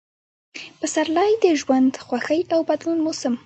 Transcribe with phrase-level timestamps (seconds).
[0.79, 3.33] پسرلی– د ژوند، خوښۍ او بدلون موسم